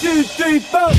[0.00, 0.90] two, three, four.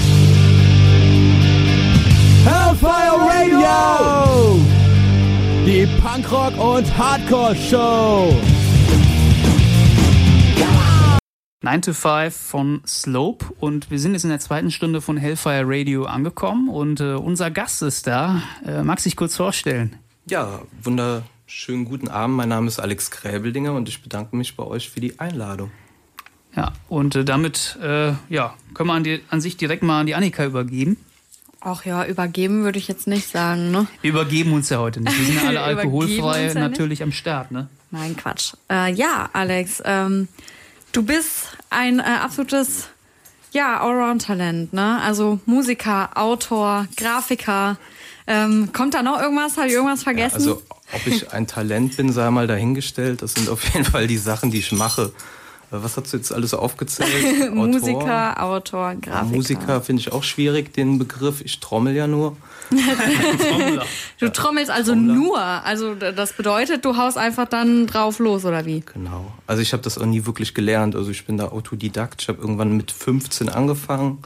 [2.45, 4.59] Hellfire Radio!
[5.65, 8.35] Die Punkrock- und Hardcore-Show!
[11.63, 15.63] 9 to 5 von Slope und wir sind jetzt in der zweiten Stunde von Hellfire
[15.65, 18.41] Radio angekommen und äh, unser Gast ist da.
[18.65, 19.95] Äh, mag sich kurz vorstellen?
[20.27, 22.35] Ja, wunderschönen guten Abend.
[22.35, 25.71] Mein Name ist Alex Gräbeldinger und ich bedanke mich bei euch für die Einladung.
[26.55, 30.05] Ja, und äh, damit äh, ja, können wir an, die, an sich direkt mal an
[30.05, 30.97] die Annika übergeben.
[31.63, 33.87] Ach ja, übergeben würde ich jetzt nicht sagen, ne?
[34.01, 35.17] Wir übergeben uns ja heute nicht.
[35.17, 37.69] Wir sind ja alle alkoholfrei ja natürlich am Start, ne?
[37.91, 38.53] Nein, Quatsch.
[38.69, 40.27] Äh, ja, Alex, ähm,
[40.91, 42.87] du bist ein äh, absolutes,
[43.51, 44.99] ja, Allround-Talent, ne?
[45.01, 47.77] Also Musiker, Autor, Grafiker.
[48.25, 49.57] Ähm, kommt da noch irgendwas?
[49.57, 50.35] Habe ich irgendwas vergessen?
[50.35, 50.63] Also,
[50.93, 53.21] ob ich ein Talent bin, sei mal dahingestellt.
[53.21, 55.13] Das sind auf jeden Fall die Sachen, die ich mache.
[55.71, 57.53] Was hast du jetzt alles aufgezählt?
[57.53, 59.23] Musiker, Autor, Grafiker.
[59.23, 61.41] Musiker finde ich auch schwierig, den Begriff.
[61.41, 62.35] Ich trommel ja nur.
[64.19, 65.13] Du trommelst also Trommler.
[65.13, 65.39] nur.
[65.39, 68.81] Also das bedeutet, du haust einfach dann drauf los, oder wie?
[68.93, 69.31] Genau.
[69.47, 70.95] Also ich habe das auch nie wirklich gelernt.
[70.95, 72.21] Also ich bin da Autodidakt.
[72.21, 74.19] Ich habe irgendwann mit 15 angefangen.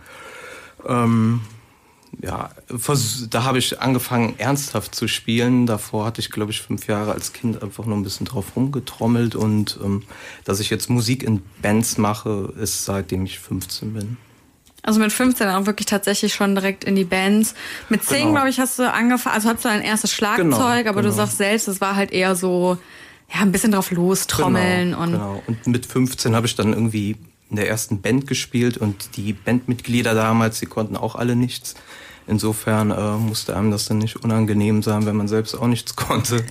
[0.88, 1.42] Ähm,
[2.22, 2.50] ja,
[3.30, 5.66] da habe ich angefangen ernsthaft zu spielen.
[5.66, 9.36] Davor hatte ich, glaube ich, fünf Jahre als Kind einfach nur ein bisschen drauf rumgetrommelt.
[9.36, 10.04] Und ähm,
[10.44, 14.18] dass ich jetzt Musik in Bands mache, ist seitdem ich 15 bin.
[14.84, 17.56] Also mit 15 auch wirklich tatsächlich schon direkt in die Bands.
[17.90, 18.32] Mit 10, Genau.
[18.34, 21.16] glaube ich, hast du angefangen, also hattest du dein erstes Schlagzeug, Genau, aber du genau.
[21.16, 22.78] sagst selbst, es war halt eher so,
[23.34, 25.44] ja, ein bisschen drauf lostrommeln genau, und Genau.
[25.48, 27.18] Und mit 15 habe ich dann irgendwie
[27.56, 31.76] in der ersten Band gespielt und die Bandmitglieder damals, die konnten auch alle nichts.
[32.28, 36.44] Insofern äh, musste einem das dann nicht unangenehm sein, wenn man selbst auch nichts konnte.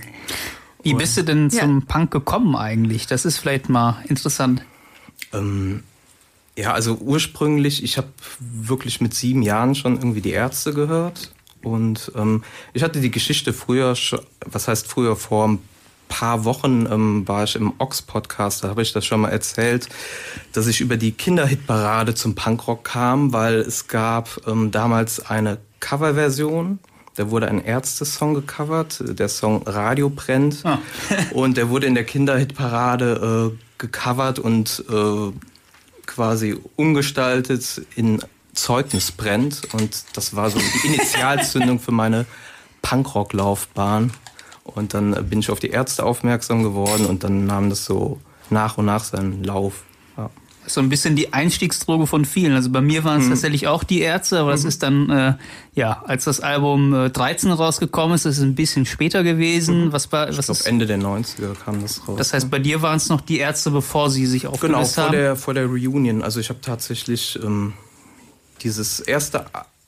[0.81, 1.61] Wie bist du denn Ja.
[1.61, 3.05] zum Punk gekommen eigentlich?
[3.05, 4.63] Das ist vielleicht mal interessant.
[5.31, 5.83] Ähm,
[6.57, 8.07] ja, also ursprünglich, ich habe
[8.39, 11.31] wirklich mit sieben Jahren schon irgendwie die Ärzte gehört.
[11.61, 15.59] Und ähm, ich hatte die Geschichte früher, schon, was heißt früher, vor ein
[16.07, 19.89] paar Wochen ähm, war ich im Ox-Podcast, da habe ich das schon mal erzählt,
[20.53, 26.79] dass ich über die Kinderhitparade zum Punkrock kam, weil es gab ähm, damals eine Coverversion.
[27.15, 30.65] Da wurde ein Ärzte-Song gecovert, der Song Radio brennt.
[30.65, 30.79] Ah.
[31.31, 35.31] Und der wurde in der Kinderhitparade äh, gecovert und äh,
[36.05, 38.21] quasi umgestaltet in
[38.53, 39.61] Zeugnis brennt.
[39.73, 42.25] Und das war so die Initialzündung für meine
[42.81, 44.11] Punkrock-Laufbahn.
[44.65, 48.77] Und dann bin ich auf die Ärzte aufmerksam geworden und dann nahm das so nach
[48.77, 49.83] und nach seinen Lauf.
[50.17, 50.29] Ja.
[50.67, 52.53] So ein bisschen die Einstiegsdroge von vielen.
[52.55, 55.33] Also bei mir waren es tatsächlich auch die Ärzte, aber das ist dann, äh,
[55.75, 59.91] ja, als das Album äh, 13 rausgekommen ist, das ist ein bisschen später gewesen.
[59.93, 62.15] Was, war, Ich was glaube, ist, Ende der 90er kam das raus.
[62.17, 65.03] das heißt, bei dir waren es noch die Ärzte, bevor sie sich Genau, aufgelöst vor
[65.05, 65.11] haben?
[65.11, 66.23] der, vor der Reunion.
[66.23, 67.73] Also ich habe tatsächlich ähm,
[68.63, 69.45] dieses erste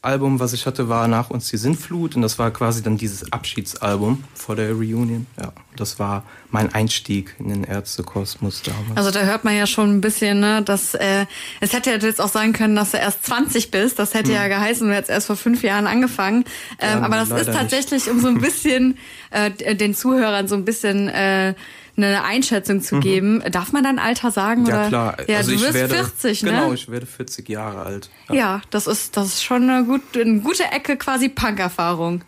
[0.08, 3.32] Album, was ich hatte, war Nach uns die Sintflut und das war quasi dann dieses
[3.32, 5.28] Abschiedsalbum vor der Reunion.
[5.40, 8.96] Ja, das war mein Einstieg in den Ärztekosmos damals.
[8.96, 11.26] also da hört man ja schon ein bisschen, ne, dass äh,
[11.60, 14.00] es hätte ja jetzt auch sein können, dass du erst 20 bist.
[14.00, 16.46] Das hätte ja geheißen, du hättest erst vor fünf Jahren angefangen.
[16.80, 17.00] Ähm, Hm.
[17.00, 17.58] Ja, aber das ist nicht.
[17.58, 18.98] tatsächlich, um so ein bisschen
[19.32, 21.54] äh, den Zuhörern so ein bisschen äh,
[21.98, 23.44] eine Einschätzung zu geben.
[23.52, 24.62] Darf man dein Alter sagen?
[24.62, 24.68] Mhm.
[24.68, 24.88] ja oder?
[24.88, 26.52] klar, Ja, also du ich wirst werde 40, ne?
[26.52, 28.10] Genau, ich werde 40 Jahre alt.
[28.32, 32.24] Ja, das ist, das ist schon eine, gut, eine gute Ecke quasi Punk-Erfahrung.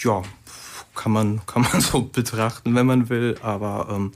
[0.00, 0.22] ja,
[0.94, 3.36] kann man, kann man so betrachten, wenn man will.
[3.42, 4.12] Aber ähm,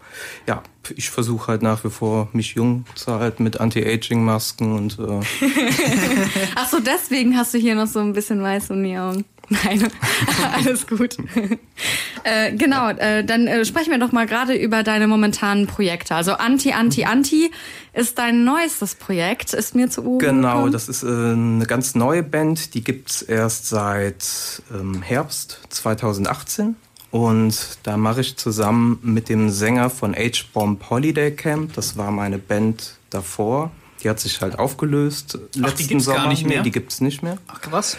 [0.47, 0.63] ja,
[0.97, 5.21] ich versuche halt nach wie vor, mich jung zu halten mit Anti-Aging-Masken und äh,
[6.57, 9.25] Ach so, deswegen hast du hier noch so ein bisschen weiß um die Augen.
[9.49, 9.89] Nein,
[10.55, 11.17] alles gut.
[12.25, 16.15] äh, genau, äh, dann äh, sprechen wir doch mal gerade über deine momentanen Projekte.
[16.15, 17.51] Also Anti, Anti, Anti
[17.93, 20.73] ist dein neuestes Projekt, ist mir zu Ohren Genau, gekommen.
[20.73, 24.25] das ist äh, eine ganz neue Band, die gibt's erst seit
[24.73, 26.77] ähm, Herbst 2018.
[27.11, 32.39] Und da mache ich zusammen mit dem Sänger von H-Bomb Holiday Camp, das war meine
[32.39, 33.71] Band davor,
[34.03, 36.29] die hat sich halt aufgelöst letzten gibt's gar Sommer.
[36.29, 36.59] nicht mehr?
[36.59, 37.39] Nee, die gibt's nicht mehr.
[37.47, 37.97] Ach was?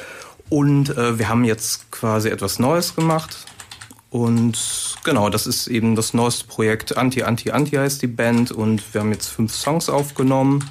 [0.50, 3.38] Und äh, wir haben jetzt quasi etwas Neues gemacht.
[4.10, 6.96] Und genau, das ist eben das neueste Projekt.
[6.98, 8.52] Anti, Anti, Anti heißt die Band.
[8.52, 10.70] Und wir haben jetzt fünf Songs aufgenommen.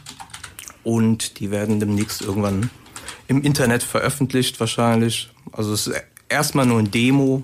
[0.83, 2.71] Und die werden demnächst irgendwann
[3.27, 5.31] im Internet veröffentlicht wahrscheinlich.
[5.53, 7.43] Also es ist erstmal nur ein Demo.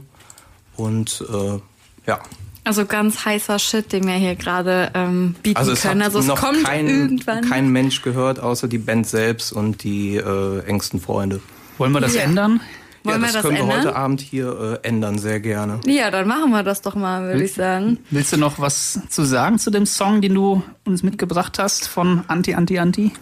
[0.76, 1.58] Und äh,
[2.06, 2.20] ja,
[2.64, 6.00] Also ganz heißer Shit, den wir hier gerade ähm, bieten also es können.
[6.00, 7.48] hat Also es noch kommt kein, irgendwann.
[7.48, 11.40] kein Mensch gehört, außer die Band selbst und die äh, engsten Freunde.
[11.80, 12.20] Wollen wir das Ja.
[12.22, 12.60] ändern?
[13.04, 13.78] Wollen ja, wir das das können wir ändern?
[13.78, 15.80] heute Abend hier äh, ändern, sehr gerne.
[15.86, 17.96] ja, dann machen wir das doch mal, würde ich sagen.
[18.10, 22.22] Willst du noch was zu sagen zu dem Song, den du uns mitgebracht hast von
[22.28, 23.12] Anti, Anti, Anti?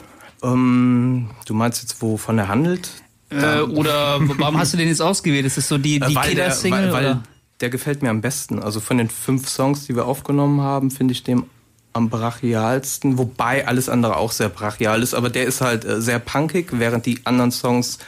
[0.42, 2.90] Ähm, du meinst jetzt, wovon er handelt?
[3.30, 5.46] Äh, oder warum hast du den jetzt ausgewählt?
[5.46, 6.86] Ist das so die, die weil der, Killer-Single?
[6.86, 7.22] weil, weil oder?
[7.60, 8.58] der gefällt mir am besten.
[8.60, 11.44] Also von den fünf Songs, die wir aufgenommen haben, finde ich den
[11.92, 16.18] am brachialsten, wobei alles andere auch sehr brachial ist, aber der ist halt äh, sehr
[16.18, 17.98] punkig, während die anderen Songs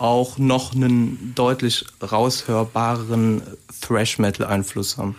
[0.00, 3.42] auch noch einen deutlich raushörbareren
[3.80, 5.16] Thrash-Metal-Einfluss haben.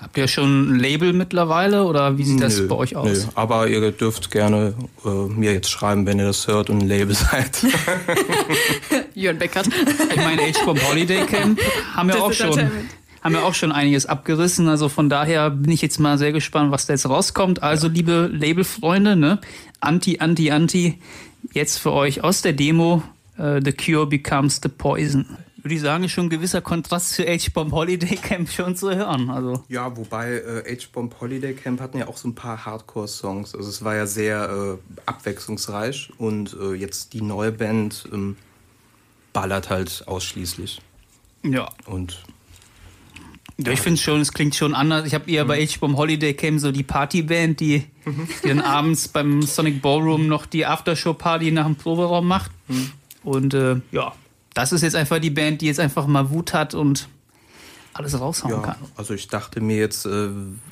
[0.00, 3.08] Habt ihr schon ein Label mittlerweile oder wie sieht das Nö, bei euch aus?
[3.08, 6.88] Nö, aber ihr dürft gerne äh, mir jetzt schreiben, wenn ihr das hört und ein
[6.88, 7.66] Label seid.
[9.14, 9.66] Jörn Beckert.
[9.66, 11.58] Ich meine, H-Bomb Holiday Camp
[11.94, 12.70] haben wir Das auch schon.
[13.20, 14.68] Haben wir auch schon einiges abgerissen.
[14.68, 17.64] Also von daher bin ich jetzt mal sehr gespannt, was da jetzt rauskommt.
[17.64, 19.40] Also, liebe Labelfreunde, ne?
[19.80, 21.00] Anti, Anti, Anti.
[21.52, 23.02] Jetzt für euch aus der Demo
[23.38, 25.24] The Cure Becomes the Poison.
[25.60, 29.28] Würde ich sagen, ist schon ein gewisser Kontrast zu H-Bomb Holiday Camp schon zu hören.
[29.28, 29.64] Also.
[29.68, 33.54] Ja, wobei äh, H-Bomb Holiday Camp hatten ja auch so ein paar Hardcore-Songs.
[33.54, 38.36] Also es war ja sehr äh, abwechslungsreich und äh, jetzt die neue Band ähm,
[39.32, 40.80] ballert halt ausschließlich.
[41.42, 41.68] Ja.
[41.86, 42.22] Und
[43.58, 45.06] Ja, ich finde schon, es klingt schon anders.
[45.06, 47.84] Ich habe eher bei H-Bomb Holiday Camp so die Partyband, die,
[48.44, 52.52] die dann abends beim Sonic Ballroom noch die Aftershow-Party nach dem Proberaum macht.
[53.22, 54.12] Und äh, ja,
[54.54, 57.08] das ist jetzt einfach die Band, die jetzt einfach mal Wut hat und
[57.92, 58.76] alles raushauen ja, kann.
[58.96, 60.28] also ich dachte mir jetzt, äh,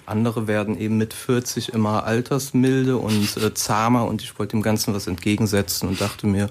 [0.07, 4.95] andere werden eben mit 40 immer altersmilde und äh, zahmer und ich wollte dem Ganzen
[4.95, 6.51] was entgegensetzen und dachte mir,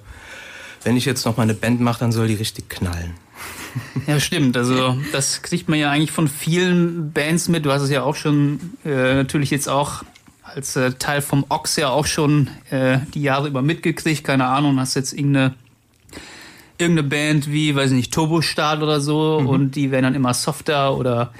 [0.83, 3.13] wenn ich jetzt noch mal eine Band mache, dann soll die richtig knallen.
[4.07, 4.55] Ja, stimmt.
[4.55, 7.65] Also das kriegt man ja eigentlich von vielen Bands mit.
[7.65, 10.03] Du hast es ja auch schon äh, natürlich jetzt auch
[10.43, 14.23] als äh, Teil vom Ox ja auch schon äh, die Jahre über mitgekriegt.
[14.23, 15.55] Keine Ahnung, hast jetzt irgendeine
[16.77, 20.97] irgendeine Band wie, weiß ich nicht, Turbostahl oder so und die werden dann immer softer
[20.97, 21.31] oder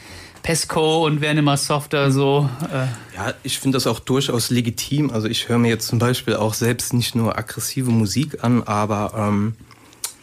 [0.46, 2.48] Pesco und werden immer softer so.
[2.72, 2.86] Äh,
[3.16, 5.10] Ja, ich finde das auch durchaus legitim.
[5.10, 9.14] Also ich höre mir jetzt zum Beispiel auch selbst nicht nur aggressive Musik an, aber
[9.18, 9.56] ähm,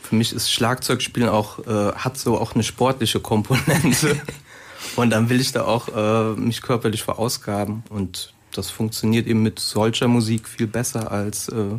[0.00, 4.20] für mich ist Schlagzeugspielen auch, äh, hat so auch eine sportliche Komponente.
[4.96, 7.82] Und dann will ich da auch äh, mich körperlich verausgaben.
[7.88, 11.78] Und das funktioniert eben mit solcher Musik viel besser als äh,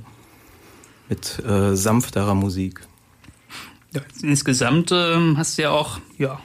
[1.08, 2.82] mit äh, sanfterer Musik.
[3.94, 6.40] Ja, insgesamt ähm, hast du ja auch, ja,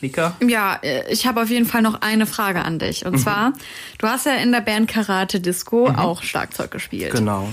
[0.00, 0.36] Lika.
[0.46, 3.04] Ja, äh, ich habe auf jeden Fall noch eine Frage an dich.
[3.04, 3.52] Und zwar,
[3.98, 7.12] du hast ja in der Band Karate Disco auch Schlagzeug gespielt.
[7.12, 7.48] Genau.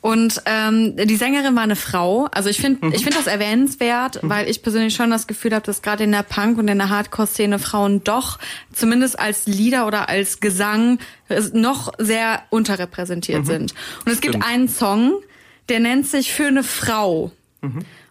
[0.00, 2.26] Und ähm, die Sängerin war eine Frau.
[2.32, 5.80] Also ich finde ich finde das erwähnenswert, weil ich persönlich schon das Gefühl habe, dass
[5.80, 8.38] gerade in der Punk- und in der Hardcore-Szene Frauen doch
[8.72, 10.98] zumindest als Lieder oder als Gesang
[11.28, 13.74] äh, noch sehr unterrepräsentiert sind.
[14.04, 14.46] Und es gibt Stimmt.
[14.46, 15.20] einen Song,
[15.68, 17.30] der nennt sich Für eine Frau.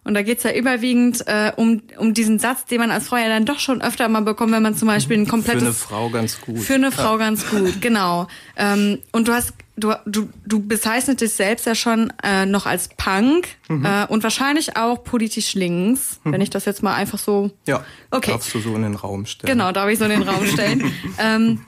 [0.04, 3.28] Und da geht's ja überwiegend äh, um, um diesen Satz, den man als Frau ja
[3.28, 6.10] dann doch schon öfter mal bekommt, wenn man zum Beispiel ein Für komplettes eine Frau
[6.10, 6.60] ganz gut.
[6.60, 8.28] für eine Frau ganz gut, genau.
[8.58, 12.90] Ähm, und du hast, du, du, du bezeichnest dich selbst ja schon äh, noch als
[12.98, 17.52] Punk äh, und wahrscheinlich auch politisch links, wenn ich das jetzt mal einfach so.
[17.68, 18.32] ja, Okay.
[18.32, 19.52] darfst du so in den Raum stellen.
[19.54, 20.92] Genau, darf ich so in den Raum stellen.
[21.20, 21.62] ähm,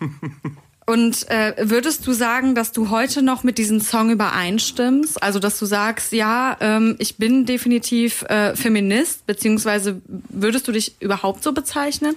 [0.86, 5.22] und äh, würdest du sagen, dass du heute noch mit diesem Song übereinstimmst?
[5.24, 10.96] Also, dass du sagst, ja, ähm, ich bin definitiv äh, Feminist, beziehungsweise würdest du dich
[11.00, 12.16] überhaupt so bezeichnen?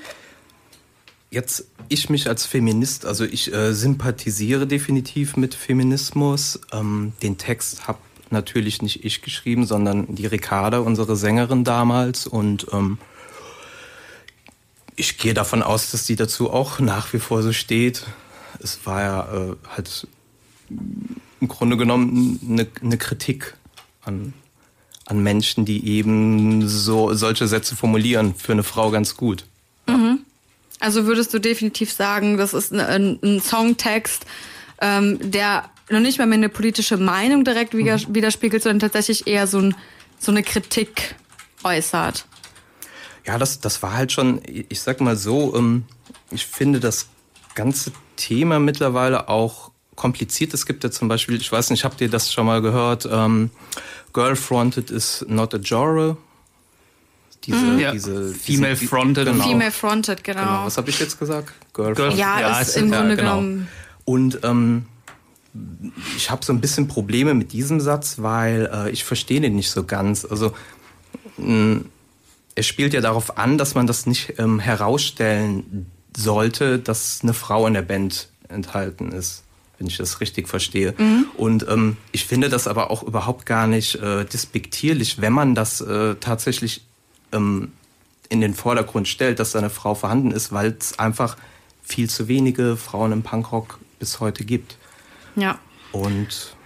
[1.31, 6.61] Jetzt ich mich als Feminist, also ich äh, sympathisiere definitiv mit Feminismus.
[6.73, 7.99] Ähm, den Text habe
[8.31, 12.27] natürlich nicht ich geschrieben, sondern die Ricarda, unsere Sängerin damals.
[12.27, 12.99] Und ähm,
[14.97, 18.05] ich gehe davon aus, dass die dazu auch nach wie vor so steht.
[18.63, 20.07] Es war ja äh, halt
[21.41, 23.55] im Grunde genommen eine, eine Kritik
[24.05, 24.33] an,
[25.05, 29.45] an Menschen, die eben so solche Sätze formulieren, für eine Frau ganz gut.
[30.81, 34.27] Also würdest du definitiv sagen, das ist ein, ein Songtext,
[34.81, 39.47] ähm, der noch nicht mal mehr eine politische Meinung direkt wider- widerspiegelt, sondern tatsächlich eher
[39.47, 39.75] so, ein,
[40.19, 41.15] so eine Kritik
[41.63, 42.27] äußert.
[43.25, 45.85] Ja, das, das war halt schon, ich sag mal so, ähm,
[46.31, 47.07] ich finde das
[47.57, 50.55] ganze Thema mittlerweile auch kompliziert.
[50.55, 53.51] Es gibt ja zum Beispiel, ich weiß nicht, habt ihr das schon mal gehört, ähm,
[54.13, 56.17] Girl-Fronted is not a genre.
[57.45, 57.93] Diese, Ja.
[57.93, 59.27] diese Female diese- fronted.
[59.27, 59.45] Genau.
[59.45, 60.41] Female Fronted, genau.
[60.43, 60.67] Genau.
[60.67, 61.53] Was habe ich jetzt gesagt?
[61.75, 62.19] Girl, Girl- fronted.
[62.19, 63.31] Ja, Ja, ist im Ja, Grunde genau.
[63.37, 63.69] genommen.
[64.05, 64.87] Und ähm,
[66.17, 69.71] ich habe so ein bisschen Probleme mit diesem Satz, weil äh, ich verstehe den nicht
[69.71, 70.25] so ganz.
[70.25, 70.53] Also
[71.39, 71.81] mh,
[72.55, 75.87] er spielt ja darauf an, dass man das nicht ähm, herausstellen
[76.17, 79.45] sollte, dass eine Frau in der Band enthalten ist,
[79.79, 80.95] wenn ich das richtig verstehe.
[81.37, 85.81] Und ähm, ich finde das aber auch überhaupt gar nicht äh, despektierlich, wenn man das
[85.81, 86.83] äh, tatsächlich
[87.33, 87.73] ähm,
[88.29, 91.37] in den Vordergrund stellt, dass da eine Frau vorhanden ist, weil es einfach
[91.83, 94.77] viel zu wenige Frauen im Punkrock bis heute gibt.
[95.37, 95.59] Ja.
[95.93, 96.57] Und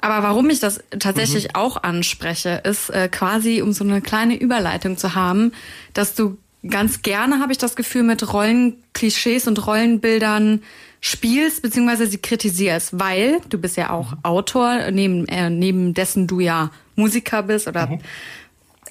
[0.00, 4.98] Aber warum ich das tatsächlich auch anspreche, ist äh, quasi, um so eine kleine Überleitung
[4.98, 5.52] zu haben,
[5.94, 6.36] dass du
[6.68, 10.62] ganz gerne, habe ich das Gefühl, mit Rollenklischees und Rollenbildern
[11.00, 16.40] spielst, beziehungsweise sie kritisierst, weil du bist ja auch Autor, neben, äh, neben dessen du
[16.40, 17.98] ja Musiker bist oder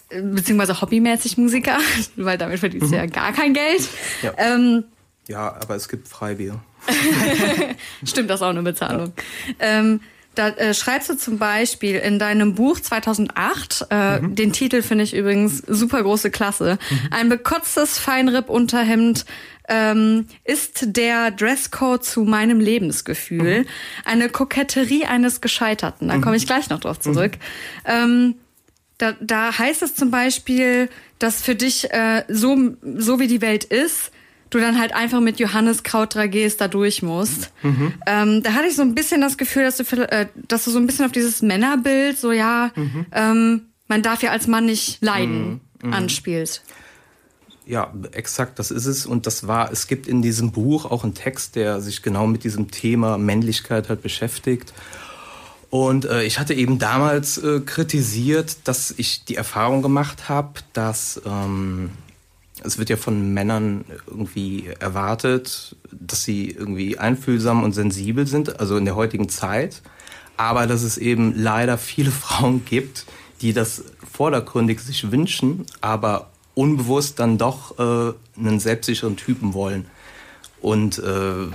[0.09, 1.77] äh, beziehungsweise hobbymäßig Musiker,
[2.15, 3.87] weil damit verdienst du ja gar kein Geld.
[4.21, 4.33] Ja.
[4.37, 4.83] Ähm,
[5.27, 6.59] Ja, aber es gibt Freibier.
[8.05, 9.13] Stimmt, das ist auch eine Bezahlung.
[9.59, 10.01] Ähm,
[10.35, 15.15] da äh, schreibst du zum Beispiel in deinem Buch 2008, äh, den Titel finde ich
[15.15, 16.77] übrigens super große Klasse,
[17.11, 19.25] ein bekotztes Feinripp-Unterhemd
[19.67, 23.65] ähm, ist der Dresscode zu meinem Lebensgefühl,
[24.03, 26.07] eine Koketterie eines Gescheiterten.
[26.07, 27.33] Da komme ich gleich noch drauf zurück.
[27.85, 28.35] Ähm,
[28.97, 30.89] da, da heißt es zum Beispiel,
[31.19, 34.11] dass für dich äh, so, so wie die Welt ist,
[34.55, 37.51] du dann halt einfach mit Johannes Krautdragees da durch musst.
[38.07, 40.79] Ähm, da hatte ich so ein bisschen das Gefühl, dass du, äh, dass du so
[40.79, 42.71] ein bisschen auf dieses Männerbild, so ja,
[43.11, 46.63] ähm, man darf ja als Mann nicht leiden, anspielst.
[47.67, 49.05] Ja, exakt, das ist es.
[49.05, 52.43] Und das war, es gibt in diesem Buch auch einen Text, der sich genau mit
[52.43, 54.73] diesem Thema Männlichkeit halt beschäftigt.
[55.71, 61.19] Und äh, ich hatte eben damals äh, kritisiert, dass ich die Erfahrung gemacht habe, dass
[61.25, 61.89] ähm,
[62.65, 68.77] es wird ja von Männern irgendwie erwartet, dass sie irgendwie einfühlsam und sensibel sind, also
[68.77, 69.81] in der heutigen Zeit.
[70.37, 73.05] Aber dass es eben leider viele Frauen gibt,
[73.41, 79.85] die das vordergründig sich wünschen, aber unbewusst dann doch äh, einen selbstsicheren Typen wollen.
[80.61, 81.47] Und äh,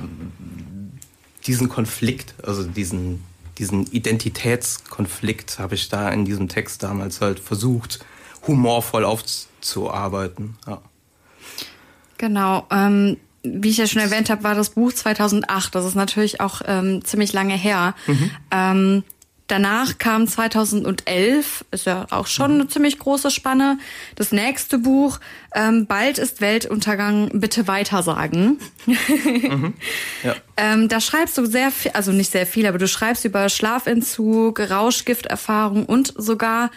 [1.46, 3.24] diesen Konflikt, also diesen,
[3.58, 8.04] diesen Identitätskonflikt habe ich da in diesem Text damals halt versucht,
[8.46, 10.56] humorvoll aufzuarbeiten.
[10.66, 10.80] Ja.
[12.20, 12.66] Genau.
[12.70, 15.74] Ähm, wie ich ja schon erwähnt habe, war das Buch 2008.
[15.74, 17.94] Das ist natürlich auch ähm, ziemlich lange her.
[18.50, 19.04] Ähm,
[19.46, 23.78] danach kam 2011, ist ja auch schon eine ziemlich große Spanne,
[24.16, 25.18] das nächste Buch,
[25.54, 28.58] ähm, Bald ist Weltuntergang, bitte weitersagen.
[30.22, 30.34] Ja.
[30.62, 34.60] Ähm, da schreibst du sehr viel, also nicht sehr viel, aber du schreibst über Schlafentzug,
[34.60, 36.70] Rauschgifterfahrung und sogar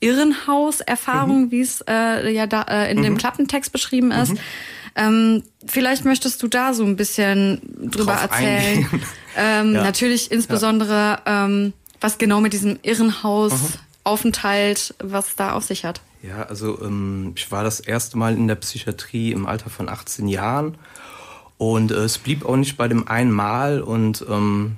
[0.00, 4.34] Irrenhauserfahrung, wie es äh, ja da äh, in dem Klappentext beschrieben ist.
[4.96, 7.60] Ähm, vielleicht möchtest du da so ein bisschen
[7.90, 8.88] drüber erzählen.
[9.36, 9.82] Ähm, Ja.
[9.82, 16.00] Natürlich insbesondere, ähm, was genau mit diesem Irrenhausaufenthalt, was da auf sich hat.
[16.22, 20.28] Ja, also ähm, ich war das erste Mal in der Psychiatrie im Alter von 18
[20.28, 20.78] Jahren.
[21.58, 23.80] Und äh, es blieb auch nicht bei dem einen Mal.
[23.80, 24.76] Und ähm,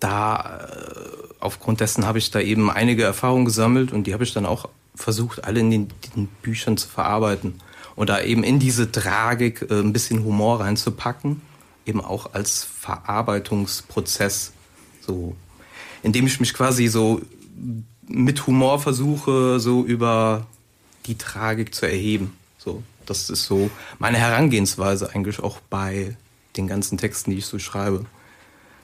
[0.00, 3.92] da äh, aufgrund dessen habe ich da eben einige Erfahrungen gesammelt.
[3.92, 7.60] Und die habe ich dann auch versucht, alle in den, den Büchern zu verarbeiten
[7.98, 11.42] und da eben in diese Tragik äh, ein bisschen Humor reinzupacken,
[11.84, 14.52] eben auch als Verarbeitungsprozess,
[15.04, 15.34] so
[16.04, 17.20] indem ich mich quasi so
[18.06, 20.46] mit Humor versuche, so über
[21.06, 22.36] die Tragik zu erheben.
[22.56, 26.16] So, das ist so meine Herangehensweise eigentlich auch bei
[26.56, 28.06] den ganzen Texten, die ich so schreibe.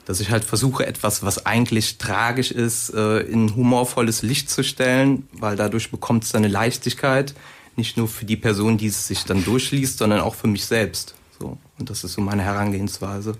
[0.03, 5.25] Dass ich halt versuche, etwas, was eigentlich tragisch ist, äh, in humorvolles Licht zu stellen,
[5.31, 7.33] weil dadurch bekommt es eine Leichtigkeit,
[7.77, 11.15] nicht nur für die Person, die es sich dann durchliest, sondern auch für mich selbst.
[11.39, 13.35] So, und das ist so meine Herangehensweise.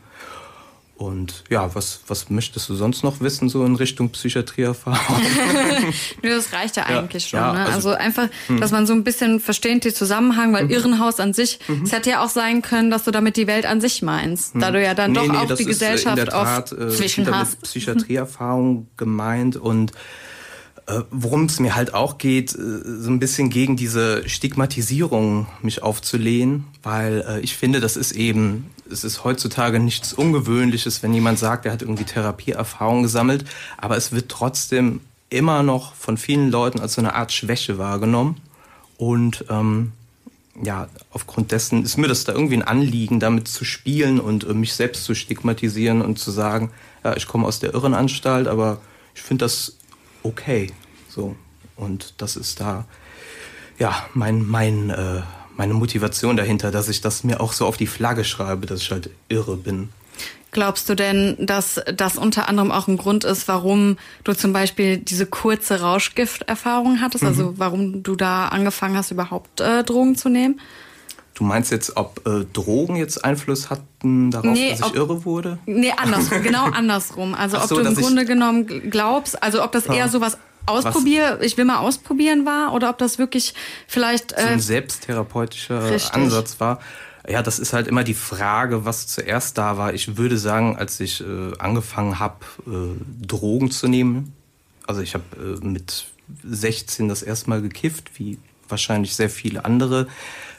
[0.97, 5.21] Und ja, was, was möchtest du sonst noch wissen, so in Richtung Psychiatrieerfahrung?
[6.23, 7.37] Nö, das reicht ja eigentlich schon.
[7.39, 7.59] ja, ne?
[7.65, 8.29] also- also, einfach,
[8.61, 10.53] dass man so ein bisschen versteht die Zusammenhang, Mhm.
[10.53, 13.65] weil Irrenhaus an sich, es hätte ja auch sein können, dass du damit die Welt
[13.65, 16.79] an sich meinst, da du ja dann doch auch das die äh, Gesellschaft Tat, oft
[16.79, 17.61] äh, zwischen hast.
[17.63, 19.91] Psychiatrieerfahrung gemeint und
[21.09, 22.57] worum es mir halt auch geht, äh,
[22.99, 28.69] so ein bisschen gegen diese Stigmatisierung mich aufzulehnen, weil äh, ich finde, das ist eben,
[28.89, 33.45] es ist heutzutage nichts Ungewöhnliches, wenn jemand sagt, er hat irgendwie Therapieerfahrung gesammelt,
[33.77, 38.37] aber es wird trotzdem immer noch von vielen Leuten als so eine Art Schwäche wahrgenommen.
[38.97, 39.91] Und ähm,
[40.63, 44.53] ja, aufgrund dessen ist mir das da irgendwie ein Anliegen, damit zu spielen und äh,
[44.53, 46.71] mich selbst zu stigmatisieren und zu sagen,
[47.03, 48.79] ja, ich komme aus der Irrenanstalt, aber
[49.15, 49.77] ich finde das
[50.25, 50.71] okay.
[51.09, 51.35] So.
[51.75, 52.85] Und das ist da,
[53.77, 55.21] ja, mein, mein, äh,
[55.57, 58.91] meine Motivation dahinter, dass ich das mir auch so auf die Flagge schreibe, dass ich
[58.91, 59.89] halt irre bin.
[60.51, 64.97] Glaubst du denn, dass das unter anderem auch ein Grund ist, warum du zum Beispiel
[64.97, 67.23] diese kurze Rauschgifterfahrung hattest?
[67.23, 67.27] Mhm.
[67.27, 70.61] Also warum du da angefangen hast, überhaupt äh, Drogen zu nehmen?
[71.35, 75.25] Du meinst jetzt, ob äh, Drogen jetzt Einfluss hatten darauf, Nee, dass ich ob- irre
[75.25, 75.59] wurde?
[75.65, 77.35] Nee, andersrum, genau andersrum.
[77.35, 80.37] Also Ach ob so, du im Grunde genommen gl- glaubst, also ob das eher sowas
[80.65, 83.53] ausprobier, ich will mal ausprobieren war oder ob das wirklich
[83.87, 86.13] vielleicht so äh, ein selbsttherapeutischer richtig.
[86.13, 86.79] Ansatz war.
[87.27, 89.93] Ja, das ist halt immer die Frage, was zuerst da war.
[89.93, 91.25] Ich würde sagen, als ich äh,
[91.59, 92.37] angefangen habe,
[92.67, 94.33] äh, Drogen zu nehmen,
[94.87, 95.23] also ich habe
[95.61, 96.05] äh, mit
[96.43, 98.37] 16 das erste Mal gekifft, wie
[98.69, 100.07] wahrscheinlich sehr viele andere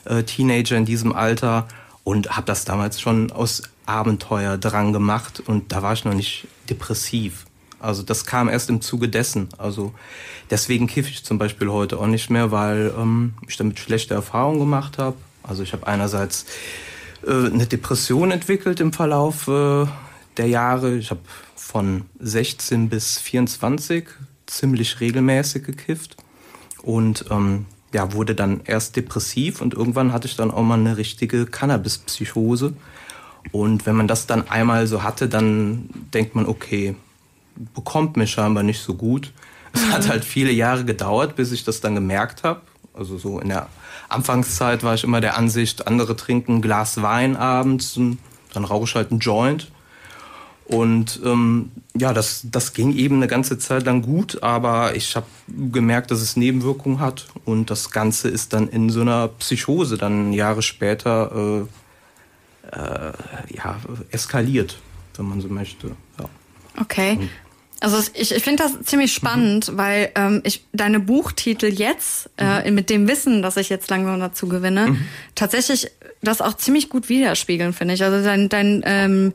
[0.06, 1.68] äh, Teenager in diesem Alter
[2.04, 6.46] und habe das damals schon aus Abenteuer dran gemacht und da war ich noch nicht
[6.68, 7.46] depressiv.
[7.78, 9.48] Also das kam erst im Zuge dessen.
[9.58, 9.92] Also
[10.50, 14.58] deswegen kiffe ich zum Beispiel heute auch nicht mehr, weil ähm, ich damit schlechte Erfahrungen
[14.58, 15.16] gemacht habe.
[15.42, 16.46] Also ich habe einerseits
[17.26, 19.86] äh, eine Depression entwickelt im Verlauf äh,
[20.36, 20.96] der Jahre.
[20.96, 21.20] Ich habe
[21.54, 24.06] von 16 bis 24
[24.46, 26.16] ziemlich regelmäßig gekifft
[26.82, 30.98] und ähm, ja, wurde dann erst depressiv und irgendwann hatte ich dann auch mal eine
[30.98, 32.74] richtige Cannabis-Psychose.
[33.52, 36.94] Und wenn man das dann einmal so hatte, dann denkt man, okay,
[37.74, 39.32] bekommt mir scheinbar nicht so gut.
[39.72, 42.60] Es hat halt viele Jahre gedauert, bis ich das dann gemerkt habe.
[42.92, 43.68] Also so in der
[44.10, 47.98] Anfangszeit war ich immer der Ansicht, andere trinken ein Glas Wein abends
[48.52, 49.72] dann rauche ich halt einen Joint.
[50.68, 55.26] Und ähm, ja, das, das ging eben eine ganze Zeit lang gut, aber ich habe
[55.48, 60.32] gemerkt, dass es Nebenwirkungen hat und das Ganze ist dann in so einer Psychose dann
[60.32, 61.66] Jahre später
[62.72, 63.12] äh, äh,
[63.54, 63.76] ja,
[64.10, 64.78] eskaliert,
[65.16, 65.92] wenn man so möchte.
[66.18, 66.28] Ja.
[66.80, 67.18] Okay.
[67.80, 69.76] Also ich, ich finde das ziemlich spannend, mhm.
[69.76, 72.74] weil ähm, ich deine Buchtitel jetzt, äh, mhm.
[72.74, 75.06] mit dem Wissen, das ich jetzt langsam dazu gewinne, mhm.
[75.34, 75.90] tatsächlich
[76.22, 78.02] das auch ziemlich gut widerspiegeln, finde ich.
[78.02, 79.32] Also dein, dein ähm,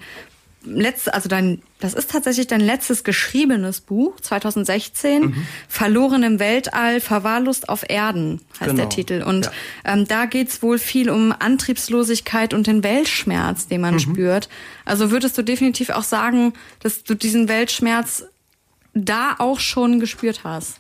[0.64, 5.48] letztes, also dein, das ist tatsächlich dein letztes geschriebenes Buch, 2016, mhm.
[5.68, 8.76] Verloren im Weltall, Verwahrlost auf Erden heißt genau.
[8.76, 9.24] der Titel.
[9.24, 9.52] Und ja.
[9.86, 14.00] ähm, da geht's wohl viel um Antriebslosigkeit und den Weltschmerz, den man mhm.
[14.00, 14.50] spürt.
[14.86, 18.26] Also würdest du definitiv auch sagen, dass du diesen Weltschmerz
[18.94, 20.78] da auch schon gespürt hast?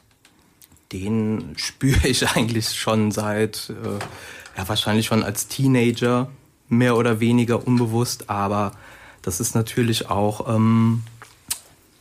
[0.92, 6.30] Den spüre ich eigentlich schon seit, äh, ja wahrscheinlich schon als Teenager,
[6.68, 8.72] mehr oder weniger unbewusst, aber
[9.22, 11.04] das ist natürlich auch ähm,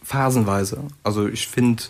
[0.03, 0.85] phasenweise.
[1.05, 1.85] Also ich finde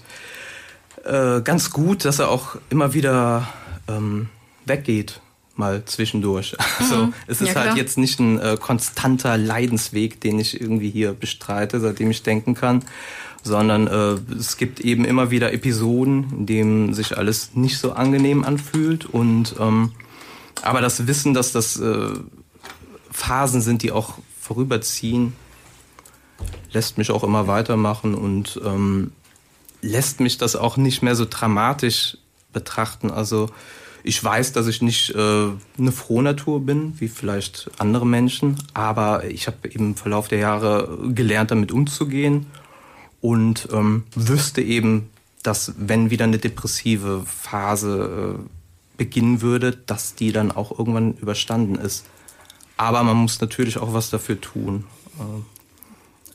[1.05, 3.49] äh, ganz gut, dass er auch immer wieder
[3.89, 4.29] ähm,
[4.67, 5.21] weggeht,
[5.57, 6.57] mal zwischendurch.
[6.79, 7.15] Also mhm.
[7.27, 11.81] es ist ja, halt jetzt nicht ein äh, konstanter Leidensweg, den ich irgendwie hier bestreite,
[11.81, 12.85] seitdem ich denken kann,
[13.43, 18.45] sondern äh, es gibt eben immer wieder Episoden, in denen sich alles nicht so angenehm
[18.45, 19.93] anfühlt und ähm,
[20.63, 22.11] aber das Wissen, dass das äh,
[23.11, 24.19] Phasen sind, die auch
[24.51, 25.33] vorüberziehen,
[26.73, 29.13] lässt mich auch immer weitermachen und ähm,
[29.81, 32.19] lässt mich das auch nicht mehr so dramatisch
[32.53, 33.13] betrachten.
[33.13, 33.49] Also
[34.03, 39.47] ich weiß, dass ich nicht äh, eine Frohnatur bin, wie vielleicht andere Menschen, aber ich
[39.47, 42.47] habe im Verlauf der Jahre gelernt, damit umzugehen
[43.21, 45.11] und ähm, wüsste eben,
[45.45, 51.77] dass wenn wieder eine depressive Phase äh, beginnen würde, dass die dann auch irgendwann überstanden
[51.77, 52.05] ist.
[52.81, 54.87] Aber man muss natürlich auch was dafür tun.
[55.19, 55.23] Äh,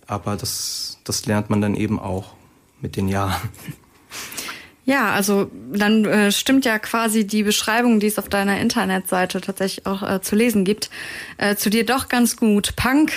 [0.05, 2.33] aber das, das lernt man dann eben auch
[2.81, 3.49] mit den Jahren.
[4.85, 9.87] Ja, also dann äh, stimmt ja quasi die Beschreibung, die es auf deiner Internetseite tatsächlich
[9.87, 10.91] auch äh, zu lesen gibt,
[11.37, 12.75] äh, zu dir doch ganz gut.
[12.75, 13.11] Punk,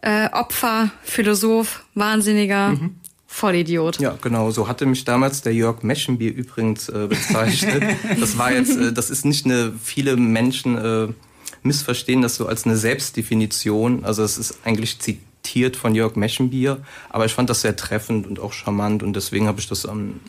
[0.00, 2.68] äh, Opfer, Philosoph, Wahnsinniger.
[2.68, 2.94] Mhm.
[3.26, 3.98] Vollidiot.
[3.98, 4.50] Ja, genau.
[4.50, 7.82] So hatte mich damals der Jörg Meschenbier übrigens äh, bezeichnet.
[8.20, 11.14] das war jetzt, das ist nicht eine, viele Menschen
[11.62, 14.04] missverstehen das so als eine Selbstdefinition.
[14.04, 18.40] Also es ist eigentlich zitiert von Jörg Meschenbier, aber ich fand das sehr treffend und
[18.40, 20.20] auch charmant und deswegen habe ich das ähm,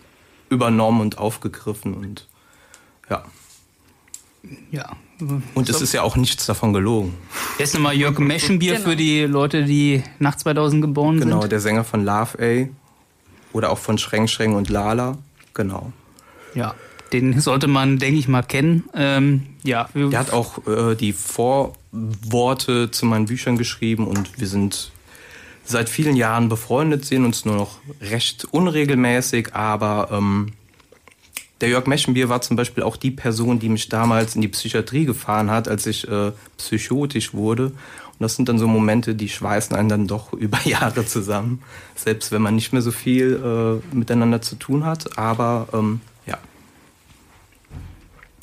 [0.49, 2.27] übernommen und aufgegriffen und
[3.09, 3.23] ja.
[4.71, 4.95] Ja.
[5.53, 7.13] Und es ist ja auch nichts davon gelogen.
[7.57, 8.89] Jetzt nochmal Jörg Meschenbier genau.
[8.89, 11.29] für die Leute, die nach 2000 geboren genau, sind.
[11.29, 15.17] Genau, der Sänger von Love A oder auch von Schreng Schreng und Lala.
[15.53, 15.93] Genau.
[16.55, 16.75] Ja,
[17.13, 18.83] den sollte man, denke ich mal, kennen.
[18.93, 19.89] Ähm, ja.
[19.93, 24.91] Der hat auch äh, die Vorworte zu meinen Büchern geschrieben und wir sind
[25.65, 30.51] seit vielen Jahren befreundet, sehen uns nur noch recht unregelmäßig, aber ähm,
[31.61, 35.05] der Jörg Meschenbier war zum Beispiel auch die Person, die mich damals in die Psychiatrie
[35.05, 37.67] gefahren hat, als ich äh, psychotisch wurde.
[37.67, 41.61] Und das sind dann so Momente, die schweißen einen dann doch über Jahre zusammen,
[41.95, 45.17] selbst wenn man nicht mehr so viel äh, miteinander zu tun hat.
[45.17, 46.01] Aber ähm,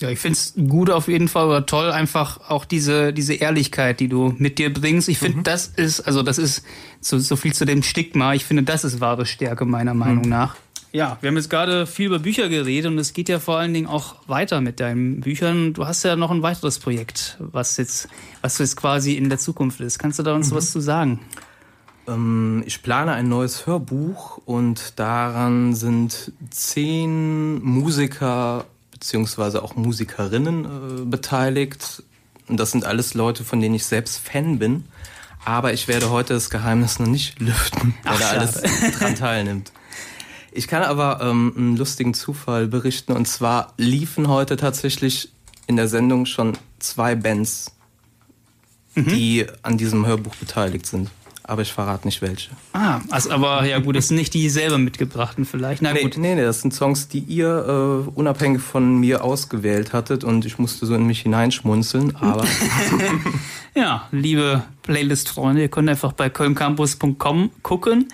[0.00, 4.00] ja, ich finde es gut auf jeden Fall oder toll, einfach auch diese, diese Ehrlichkeit,
[4.00, 5.08] die du mit dir bringst.
[5.08, 5.42] Ich finde, mhm.
[5.44, 6.64] das ist, also das ist
[7.00, 8.32] so, so viel zu dem Stigma.
[8.32, 10.30] Ich finde, das ist wahre Stärke meiner Meinung mhm.
[10.30, 10.56] nach.
[10.92, 13.72] Ja, wir haben jetzt gerade viel über Bücher geredet und es geht ja vor allen
[13.72, 15.72] Dingen auch weiter mit deinen Büchern.
[15.72, 18.08] Du hast ja noch ein weiteres Projekt, was jetzt,
[18.40, 19.98] was jetzt quasi in der Zukunft ist.
[19.98, 20.56] Kannst du da uns mhm.
[20.56, 21.20] was zu sagen?
[22.08, 28.64] Ähm, ich plane ein neues Hörbuch und daran sind zehn Musiker
[29.00, 32.04] beziehungsweise auch Musikerinnen äh, beteiligt.
[32.46, 34.84] Und das sind alles Leute, von denen ich selbst Fan bin.
[35.44, 38.60] Aber ich werde heute das Geheimnis noch nicht lüften, wer Ach, da alles
[38.98, 39.72] dran teilnimmt.
[40.52, 43.12] Ich kann aber ähm, einen lustigen Zufall berichten.
[43.12, 45.32] Und zwar liefen heute tatsächlich
[45.66, 47.72] in der Sendung schon zwei Bands,
[48.96, 51.10] die an diesem Hörbuch beteiligt sind.
[51.50, 52.50] Aber ich verrate nicht welche.
[52.74, 55.82] Ah, also aber ja gut, das sind nicht die selber mitgebrachten vielleicht.
[55.82, 56.16] Na Nee, gut.
[56.16, 60.58] nee, nee, das sind Songs, die ihr äh, unabhängig von mir ausgewählt hattet und ich
[60.60, 62.44] musste so in mich hineinschmunzeln, aber
[63.74, 68.08] Ja, liebe Playlist-Freunde, ihr könnt einfach bei kölncampus.com gucken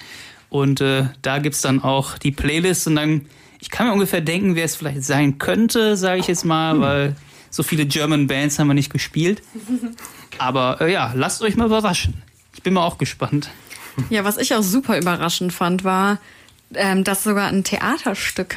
[0.49, 3.27] und äh, da gibt's dann auch die Playlist und dann,
[3.61, 7.17] ich kann mir ungefähr denken, wer es vielleicht sein könnte, sage ich jetzt mal, weil
[7.51, 9.43] so viele German Bands haben wir nicht gespielt.
[10.39, 12.23] Aber äh, ja, lasst euch mal überraschen.
[12.57, 13.51] Ich bin mal auch gespannt.
[14.11, 16.19] Ja, was ich auch super überraschend fand, war,
[16.75, 18.57] ähm, dass es sogar ein Theaterstück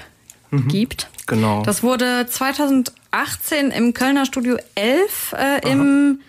[0.67, 1.09] gibt.
[1.27, 1.61] genau.
[1.63, 6.19] Das wurde 2018 im Kölner Studio 11 äh, im,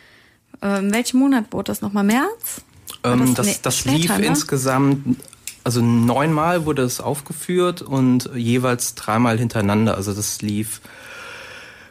[0.62, 2.04] äh, in welchem Monat wurde das nochmal?
[2.04, 2.60] März?
[3.02, 4.26] Ähm, das- das, nee, das später, lief ne?
[4.26, 5.16] insgesamt,
[5.64, 9.96] also neunmal wurde es aufgeführt und jeweils dreimal hintereinander.
[9.96, 10.82] Also das lief,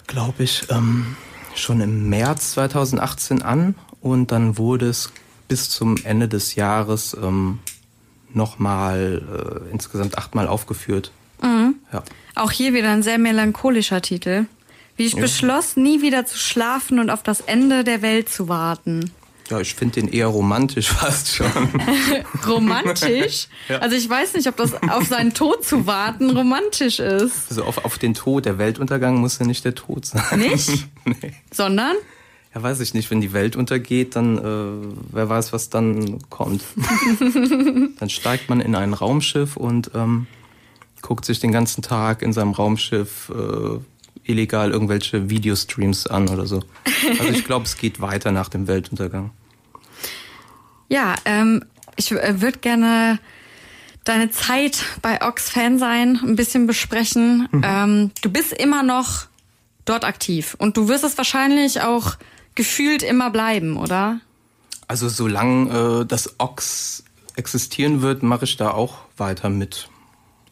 [0.08, 1.16] glaube ich, ähm,
[1.56, 5.12] schon im März 2018 an und dann wurde es
[5.50, 7.60] bis zum Ende des Jahres ähm,
[8.34, 11.12] nochmal äh, insgesamt achtmal aufgeführt.
[11.42, 11.76] Mhm.
[11.92, 12.04] Ja.
[12.36, 14.46] Auch hier wieder ein sehr melancholischer Titel.
[14.96, 19.12] Wie ich beschloss, nie wieder zu schlafen und auf das Ende der Welt zu warten.
[19.50, 21.52] Ja, ich finde den eher romantisch fast schon.
[22.48, 23.48] Romantisch?
[23.80, 27.50] Also ich weiß nicht, ob das auf seinen Tod zu warten romantisch ist.
[27.50, 30.40] Also auf, auf den Tod, der Weltuntergang muss ja nicht der Tod sein.
[30.40, 30.88] Nicht?
[31.06, 31.34] nee.
[31.52, 31.96] Sondern?
[32.54, 33.12] Ja, weiß ich nicht.
[33.12, 36.64] Wenn die Welt untergeht, dann äh, wer weiß, was dann kommt.
[38.00, 40.28] dann steigt man in ein Raumschiff und ähm,
[41.02, 43.80] guckt sich den ganzen Tag in seinem Raumschiff äh,
[44.30, 46.64] illegal irgendwelche Videostreams an oder so.
[47.20, 49.32] Also ich glaube, es geht weiter nach dem Weltuntergang.
[50.88, 51.64] Ja, ähm,
[51.96, 53.20] ich äh, würde gerne
[54.04, 57.48] deine Zeit bei Ox Fan sein, ein bisschen besprechen.
[57.64, 59.28] Ähm, du bist immer noch
[59.86, 62.16] dort aktiv und du wirst es wahrscheinlich auch
[62.60, 64.20] gefühlt immer bleiben, oder?
[64.86, 67.06] Also solange äh, das Ox
[67.38, 69.88] existieren wird, mache ich da auch weiter mit.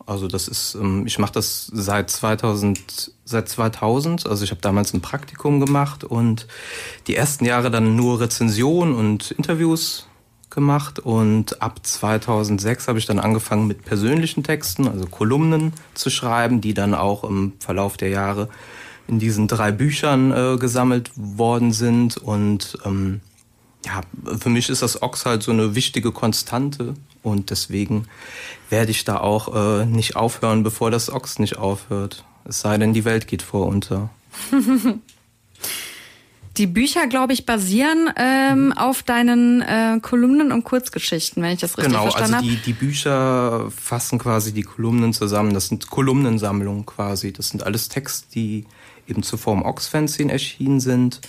[0.06, 4.26] Also das ist, ähm, ich mache das seit 2000, seit 2000.
[4.26, 6.48] Also ich habe damals ein Praktikum gemacht und
[7.08, 10.08] die ersten Jahre dann nur Rezensionen und Interviews
[10.50, 16.62] gemacht und ab 2006 habe ich dann angefangen mit persönlichen Texten, also Kolumnen zu schreiben,
[16.62, 18.48] die dann auch im Verlauf der Jahre
[19.08, 23.22] in diesen drei Büchern äh, gesammelt worden sind und ähm,
[23.86, 24.02] ja,
[24.38, 28.08] für mich ist das Ox halt so eine wichtige Konstante und deswegen
[28.70, 32.26] werde ich da auch äh, nicht aufhören, bevor das Ox nicht aufhört.
[32.46, 34.10] Es sei denn, die Welt geht vor unter.
[36.58, 41.78] Die Bücher, glaube ich, basieren ähm, auf deinen äh, Kolumnen und Kurzgeschichten, wenn ich das
[41.78, 42.56] richtig Genau, verstanden also habe.
[42.56, 45.54] die, die Bücher fassen quasi die Kolumnen zusammen.
[45.54, 47.32] Das sind Kolumnensammlungen quasi.
[47.32, 48.66] Das sind alles Texte, die
[49.08, 51.22] eben zuvor im Ox-Fanzine erschienen sind.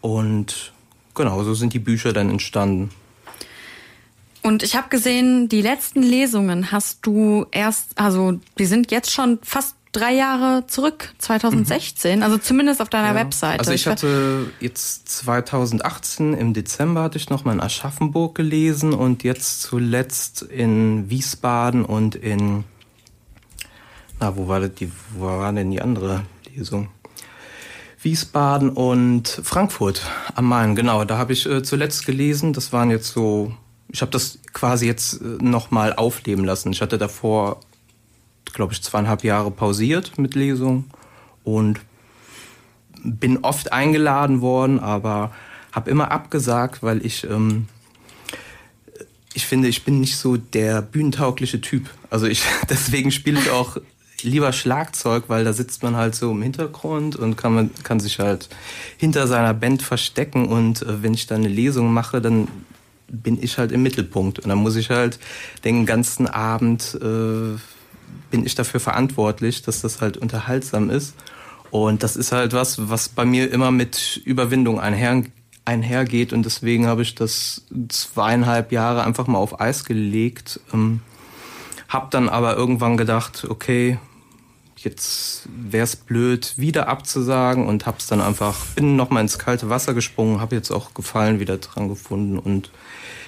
[0.00, 0.72] Und
[1.14, 2.90] genau, so sind die Bücher dann entstanden.
[4.42, 9.38] Und ich habe gesehen, die letzten Lesungen hast du erst, also die sind jetzt schon
[9.42, 13.14] fast drei Jahre zurück, 2016, also zumindest auf deiner Ja.
[13.16, 13.58] Webseite.
[13.58, 19.24] Also ich hatte jetzt 2018 im Dezember hatte ich noch mal in Aschaffenburg gelesen und
[19.24, 22.64] jetzt zuletzt in Wiesbaden und in
[24.20, 26.22] na wo war das die wo war denn die andere
[26.54, 26.88] Lesung?
[28.02, 30.02] Wiesbaden und Frankfurt
[30.34, 31.04] am Main, genau.
[31.04, 32.52] Da habe ich äh, zuletzt gelesen.
[32.52, 33.54] Das waren jetzt so,
[33.88, 36.72] ich habe das quasi jetzt äh, noch mal aufleben lassen.
[36.72, 37.60] Ich hatte davor,
[38.52, 40.84] glaube ich, zweieinhalb Jahre pausiert mit Lesung
[41.44, 41.80] und
[43.02, 45.32] bin oft eingeladen worden, aber
[45.72, 47.68] habe immer abgesagt, weil ich ähm,
[49.32, 51.88] ich finde, ich bin nicht so der bühnentaugliche Typ.
[52.08, 53.76] Also ich deswegen spiele ich auch
[54.24, 58.18] lieber Schlagzeug, weil da sitzt man halt so im Hintergrund und kann man kann sich
[58.18, 58.48] halt
[58.96, 62.48] hinter seiner Band verstecken und äh, wenn ich dann eine Lesung mache, dann
[63.08, 65.18] bin ich halt im Mittelpunkt und dann muss ich halt
[65.64, 67.58] den ganzen Abend äh,
[68.30, 71.14] bin ich dafür verantwortlich, dass das halt unterhaltsam ist.
[71.70, 75.22] Und das ist halt was, was bei mir immer mit Überwindung einher,
[75.64, 76.32] einhergeht.
[76.32, 80.60] Und deswegen habe ich das zweieinhalb Jahre einfach mal auf Eis gelegt.
[80.72, 81.00] Ähm,
[81.88, 83.98] hab dann aber irgendwann gedacht, okay,
[84.84, 89.94] jetzt wäre es blöd, wieder abzusagen und hab's dann einfach, bin nochmal ins kalte Wasser
[89.94, 92.70] gesprungen, habe jetzt auch Gefallen wieder dran gefunden und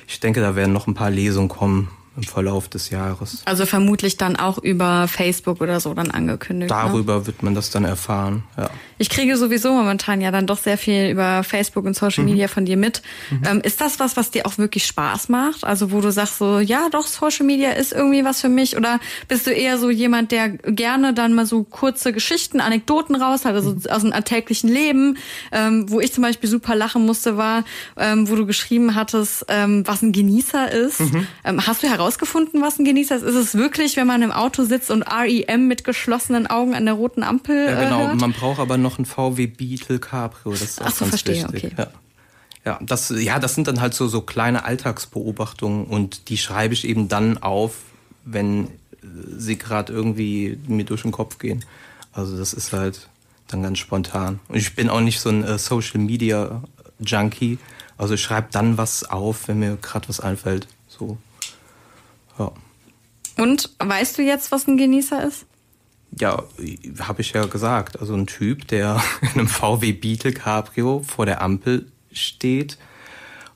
[0.09, 3.43] ich denke, da werden noch ein paar Lesungen kommen, im Verlauf des Jahres.
[3.47, 6.71] Also vermutlich dann auch über Facebook oder so dann angekündigt.
[6.71, 6.77] ne?
[6.77, 8.45] Darüber wird man das dann erfahren.
[8.59, 8.71] Ja.
[8.99, 12.65] Ich kriege sowieso momentan ja dann doch sehr viel über Facebook und Social Media von
[12.67, 13.03] dir mit.
[13.45, 15.65] Ähm, ist das was, was dir auch wirklich Spaß macht?
[15.65, 18.77] Also wo du sagst so, ja doch, Social Media ist irgendwie was für mich?
[18.77, 23.45] Oder bist du eher so jemand, der gerne dann mal so kurze Geschichten, Anekdoten raus
[23.45, 25.17] hat, also aus dem alltäglichen Leben?
[25.51, 27.65] Ähm, wo ich zum Beispiel super lachen musste, war,
[27.97, 31.01] ähm, wo du geschrieben hattest, ähm, was ein Genießer ist.
[31.45, 33.23] Ähm, hast du herausgefunden, was ein Genießer ist?
[33.23, 36.95] Ist es wirklich, wenn man im Auto sitzt und REM mit geschlossenen Augen an der
[36.95, 38.01] roten Ampel Ja, genau.
[38.03, 38.21] äh, hört?
[38.21, 40.53] Man braucht aber noch einen VW Beetle Cabrio.
[40.53, 41.73] Das ist auch Ach so, ganz verstehe, wichtig.
[41.73, 41.75] okay.
[41.79, 41.87] Ja.
[42.65, 46.87] Ja, das, ja, das sind dann halt so, so kleine Alltagsbeobachtungen und die schreibe ich
[46.87, 47.75] eben dann auf,
[48.25, 48.69] wenn äh,
[49.37, 51.65] sie gerade irgendwie mir durch den Kopf gehen.
[52.13, 53.09] Also das ist halt
[53.49, 54.39] dann ganz spontan.
[54.49, 56.63] Und ich bin auch nicht so ein äh, Social Media
[57.01, 57.59] Junkie.
[57.99, 60.69] Also ich schreibe dann was auf, wenn mir gerade was einfällt.
[60.89, 61.19] So.
[62.39, 62.53] Ja.
[63.39, 65.47] Und weißt du jetzt, was ein Genießer ist?
[66.19, 66.43] Ja,
[67.01, 67.99] habe ich ja gesagt.
[67.99, 72.77] Also ein Typ, der in einem VW Beetle Cabrio vor der Ampel steht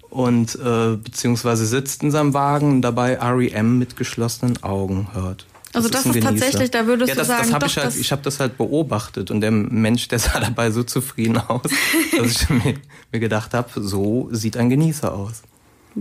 [0.09, 5.47] und äh, beziehungsweise sitzt in seinem Wagen und dabei REM mit geschlossenen Augen hört.
[5.75, 6.31] Also das ist Genießer.
[6.31, 8.23] tatsächlich, da würdest ja, du das, sagen, das hab doch, ich halt, das- ich habe
[8.23, 11.69] das halt beobachtet und der Mensch, der sah dabei so zufrieden aus,
[12.17, 12.75] dass ich mir,
[13.12, 15.43] mir gedacht habe, so sieht ein Genießer aus.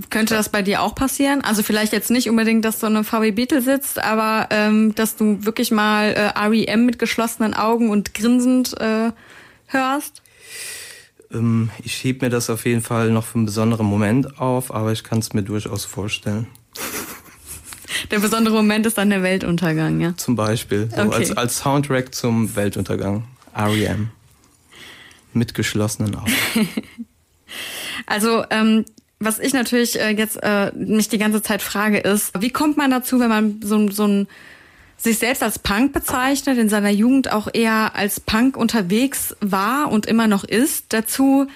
[0.10, 1.42] Könnte das bei dir auch passieren?
[1.42, 5.16] Also vielleicht jetzt nicht unbedingt, dass du in einem VW Beetle sitzt, aber ähm, dass
[5.16, 9.12] du wirklich mal äh, REM mit geschlossenen Augen und grinsend äh,
[9.68, 10.22] hörst?
[11.32, 14.92] Ähm, ich heb mir das auf jeden Fall noch für einen besonderen Moment auf, aber
[14.92, 16.48] ich kann es mir durchaus vorstellen.
[18.12, 20.16] Der besondere Moment ist dann der Weltuntergang, ja.
[20.18, 20.90] Zum Beispiel.
[20.94, 21.16] So Okay.
[21.16, 23.24] als, als Soundtrack zum Weltuntergang.
[23.56, 24.10] REM.
[25.34, 26.34] Mit geschlossenen Augen.
[28.08, 28.86] Also, ähm,
[29.26, 32.92] was ich natürlich äh, jetzt äh, mich die ganze Zeit frage, ist, wie kommt man
[32.92, 34.28] dazu, wenn man so, so ein
[34.98, 40.06] sich selbst als Punk bezeichnet, in seiner Jugend auch eher als Punk unterwegs war und
[40.06, 41.48] immer noch ist, dazu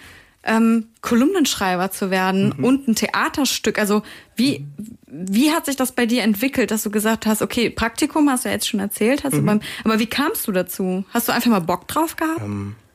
[0.43, 3.77] ähm, Kolumnenschreiber zu werden und ein Theaterstück.
[3.77, 4.03] Also
[4.35, 4.65] wie,
[5.07, 8.49] wie hat sich das bei dir entwickelt, dass du gesagt hast, okay, Praktikum hast du
[8.49, 11.03] ja jetzt schon erzählt, hast du beim, aber wie kamst du dazu?
[11.11, 12.41] Hast du einfach mal Bock drauf gehabt?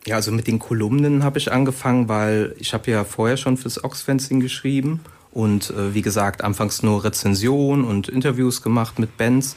[0.07, 3.83] Ja, also mit den Kolumnen habe ich angefangen, weil ich habe ja vorher schon fürs
[3.83, 5.01] Oxfencing geschrieben
[5.33, 9.57] und äh, wie gesagt, anfangs nur Rezensionen und Interviews gemacht mit Bands.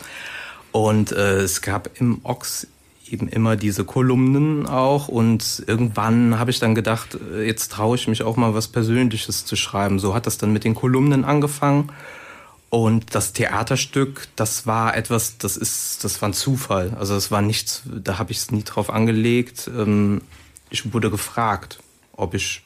[0.71, 2.67] Und äh, es gab im Ox
[3.09, 8.07] eben immer diese Kolumnen auch und irgendwann habe ich dann gedacht, äh, jetzt traue ich
[8.07, 9.99] mich auch mal was Persönliches zu schreiben.
[9.99, 11.91] So hat das dann mit den Kolumnen angefangen.
[12.69, 16.91] Und das Theaterstück, das war etwas, das ist, das war ein Zufall.
[16.99, 19.69] Also das war nichts, da habe ich es nie drauf angelegt.
[19.73, 20.21] Ähm,
[20.69, 21.79] Ich wurde gefragt,
[22.13, 22.63] ob ich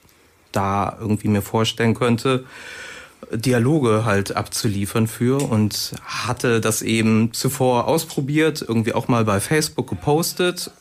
[0.52, 2.46] da irgendwie mir vorstellen könnte,
[3.32, 9.88] Dialoge halt abzuliefern für und hatte das eben zuvor ausprobiert, irgendwie auch mal bei Facebook
[9.88, 10.72] gepostet.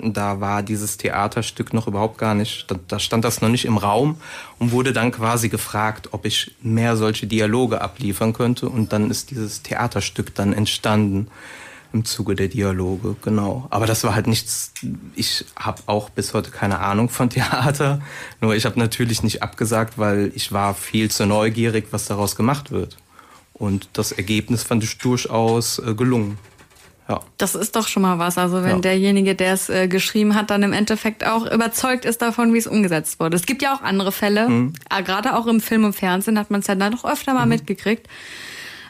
[0.00, 4.20] Da war dieses Theaterstück noch überhaupt gar nicht, da, stand das noch nicht im Raum
[4.60, 9.32] und wurde dann quasi gefragt, ob ich mehr solche Dialoge abliefern könnte und dann ist
[9.32, 11.26] dieses Theaterstück dann entstanden
[11.92, 13.66] im Zuge der Dialoge, genau.
[13.70, 14.72] Aber das war halt nichts,
[15.14, 18.00] ich habe auch bis heute keine Ahnung von Theater,
[18.40, 22.70] nur ich habe natürlich nicht abgesagt, weil ich war viel zu neugierig, was daraus gemacht
[22.70, 22.96] wird.
[23.54, 26.38] Und das Ergebnis fand ich durchaus äh, gelungen.
[27.08, 27.20] Ja.
[27.38, 28.36] Das ist doch schon mal was.
[28.36, 28.78] Also wenn Ja.
[28.80, 32.66] derjenige, der es äh, geschrieben hat, dann im Endeffekt auch überzeugt ist davon, wie es
[32.66, 33.34] umgesetzt wurde.
[33.34, 34.74] Es gibt ja auch andere Fälle, Mhm.
[34.90, 37.46] äh, gerade auch im Film und Fernsehen hat man es ja dann doch öfter mal
[37.46, 38.06] mitgekriegt,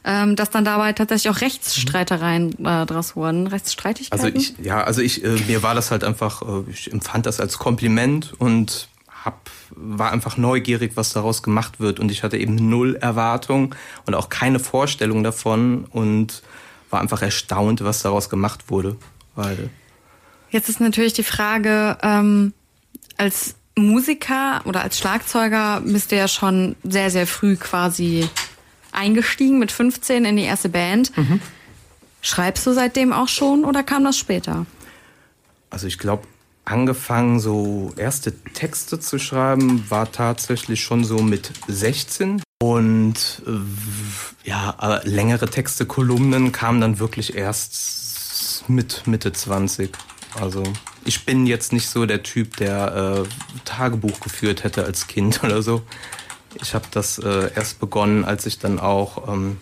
[0.04, 4.24] ähm, dass dann dabei tatsächlich auch Rechtsstreitereien äh, draus wurden, Rechtsstreitigkeiten.
[4.24, 7.40] Also ich, ja, also ich, äh, mir war das halt einfach, äh, ich empfand das
[7.40, 8.88] als Kompliment und
[9.24, 12.00] hab, war einfach neugierig, was daraus gemacht wird.
[12.00, 13.74] Und ich hatte eben null Erwartung
[14.06, 16.42] und auch keine Vorstellung davon und
[16.90, 18.96] war einfach erstaunt, was daraus gemacht wurde.
[19.34, 19.70] Weil
[20.50, 22.54] Jetzt ist natürlich die Frage, ähm,
[23.16, 28.28] als Musiker oder als Schlagzeuger bist du ja schon sehr, sehr früh quasi
[28.92, 31.16] eingestiegen mit 15 in die erste Band.
[31.16, 31.40] Mhm.
[32.20, 34.66] Schreibst du seitdem auch schon oder kam das später?
[35.70, 36.24] Also ich glaube,
[36.64, 42.42] angefangen so erste Texte zu schreiben, war tatsächlich schon so mit 16.
[42.60, 49.90] Und äh, ja, längere Texte, Kolumnen kamen dann wirklich erst mit Mitte 20.
[50.40, 50.62] Also
[51.04, 55.62] ich bin jetzt nicht so der Typ, der äh, Tagebuch geführt hätte als Kind oder
[55.62, 55.82] so.
[56.60, 59.58] Ich habe das äh, erst begonnen, als ich dann auch, ähm,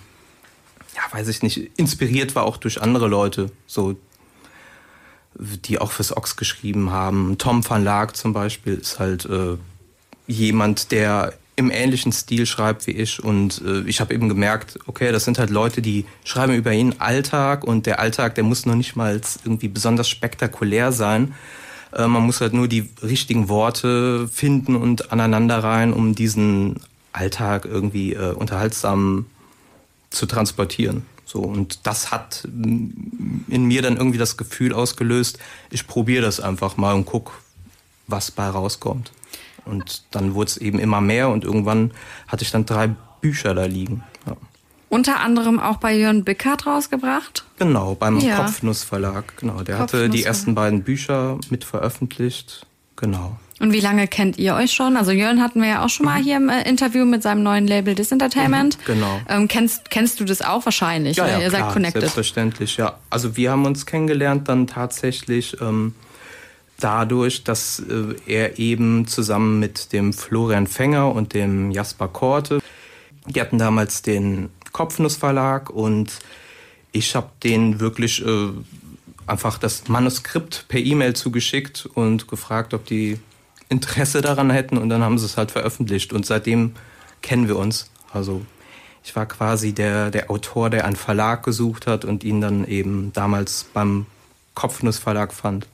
[0.95, 3.51] ja, weiß ich nicht, inspiriert war auch durch andere Leute.
[3.67, 3.97] So
[5.39, 7.37] die auch fürs Ox geschrieben haben.
[7.39, 9.57] Tom van Laak zum Beispiel ist halt äh,
[10.27, 13.23] jemand, der im ähnlichen Stil schreibt wie ich.
[13.23, 17.01] Und äh, ich habe eben gemerkt, okay, das sind halt Leute, die schreiben über ihren
[17.01, 21.35] Alltag und der Alltag, der muss noch nicht mal irgendwie besonders spektakulär sein.
[21.93, 26.81] Äh, man muss halt nur die richtigen Worte finden und aneinander rein, um diesen
[27.13, 29.27] Alltag irgendwie äh, unterhaltsam
[30.11, 31.07] zu transportieren.
[31.25, 35.39] So, und das hat in mir dann irgendwie das Gefühl ausgelöst,
[35.71, 37.33] ich probiere das einfach mal und guck,
[38.07, 39.11] was bei rauskommt.
[39.65, 41.91] Und dann wurde es eben immer mehr und irgendwann
[42.29, 44.05] hatte ich dann drei Bücher da liegen.
[44.97, 47.45] Unter anderem auch bei Jörn Bickert rausgebracht?
[47.59, 48.37] Genau, beim ja.
[48.39, 49.37] Kopfnuss Verlag.
[49.37, 52.65] Genau, der Kopfnuss hatte die ersten beiden Bücher mit veröffentlicht.
[52.97, 53.37] Genau.
[53.61, 54.97] Und wie lange kennt ihr euch schon?
[54.97, 56.25] Also Jörn hatten wir ja auch schon mal mhm.
[56.25, 58.79] hier im äh, Interview mit seinem neuen Label Disentertainment.
[58.79, 59.21] Mhm, genau.
[59.29, 61.19] Ähm, kennst, kennst du das auch wahrscheinlich?
[61.19, 62.01] Ja, ja, ihr klar, seid connected.
[62.01, 62.99] Selbstverständlich, ja.
[63.11, 65.95] Also wir haben uns kennengelernt dann tatsächlich ähm,
[66.81, 72.61] dadurch, dass äh, er eben zusammen mit dem Florian Fänger und dem Jasper Korte,
[73.27, 76.19] die hatten damals den Kopfnuss Verlag und
[76.93, 78.51] ich habe denen wirklich äh,
[79.27, 83.19] einfach das Manuskript per E-Mail zugeschickt und gefragt, ob die
[83.71, 86.75] Interesse daran hätten und dann haben sie es halt veröffentlicht und seitdem
[87.23, 87.91] kennen wir uns.
[88.13, 88.45] Also
[89.03, 93.15] ich war quasi der, der Autor, der einen Verlag gesucht hat und ihn dann eben
[93.15, 94.05] damals beim
[94.55, 95.67] Kopfnuss Verlag fand.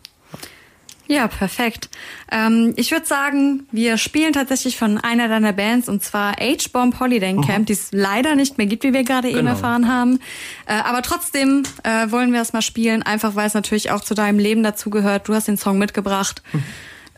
[1.12, 1.90] Ja, perfekt.
[2.30, 7.36] Ähm, ich würde sagen, wir spielen tatsächlich von einer deiner Bands und zwar H-Bomb Holiday
[7.44, 9.40] Camp, die es leider nicht mehr gibt, wie wir gerade genau.
[9.40, 10.20] eben erfahren haben.
[10.64, 14.14] Äh, aber trotzdem äh, wollen wir es mal spielen, einfach weil es natürlich auch zu
[14.14, 15.28] deinem Leben dazugehört.
[15.28, 16.42] Du hast den Song mitgebracht.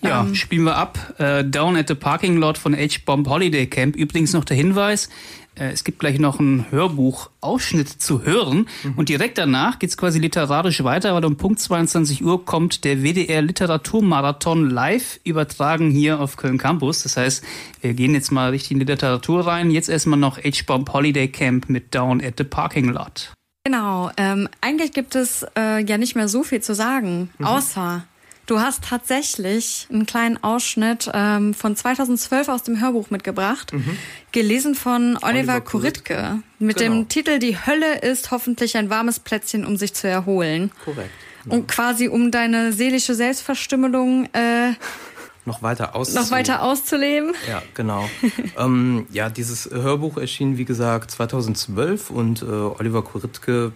[0.02, 1.14] Ja, ähm, spielen wir ab.
[1.18, 3.94] Äh, Down at the Parking Lot von H-Bomb Holiday Camp.
[3.94, 5.08] Übrigens noch der Hinweis,
[5.56, 8.66] es gibt gleich noch einen Hörbuchausschnitt zu hören.
[8.82, 8.94] Mhm.
[8.96, 13.42] Und direkt danach geht's quasi literarisch weiter, weil um Punkt 22 Uhr kommt der WDR
[13.42, 17.02] Literaturmarathon live übertragen hier auf Köln Campus.
[17.04, 17.44] Das heißt,
[17.80, 19.70] wir gehen jetzt mal richtig in die Literatur rein.
[19.70, 23.32] Jetzt erstmal noch H-Bomb Holiday Camp mit Down at the Parking Lot.
[23.66, 27.46] Genau, ähm, eigentlich gibt es äh, ja nicht mehr so viel zu sagen, mhm.
[27.46, 28.04] außer
[28.46, 33.96] Du hast tatsächlich einen kleinen Ausschnitt ähm, von 2012 aus dem Hörbuch mitgebracht, mhm.
[34.32, 36.94] gelesen von Oliver, Oliver Kuritke, mit genau.
[36.94, 40.72] dem Titel Die Hölle ist hoffentlich ein warmes Plätzchen, um sich zu erholen.
[40.84, 41.10] Korrekt.
[41.44, 41.56] Genau.
[41.56, 44.72] Und quasi um deine seelische Selbstverstümmelung äh,
[45.46, 47.34] noch weiter noch weiter auszuleben.
[47.48, 48.08] Ja, genau.
[48.58, 53.72] ähm, ja, dieses Hörbuch erschien wie gesagt 2012 und äh, Oliver Kuritke